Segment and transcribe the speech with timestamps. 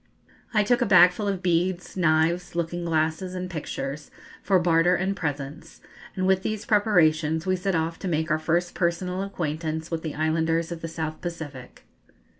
[0.51, 4.09] I took a bag full of beads, knives, looking glasses, and pictures,
[4.41, 5.79] for barter and presents,
[6.15, 10.15] and with these preparations we set off to make our first personal acquaintance with the
[10.15, 11.85] islanders of the South Pacific.